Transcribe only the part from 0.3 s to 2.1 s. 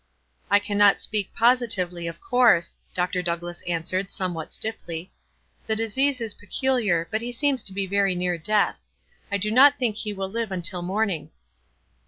"I cannot speak positively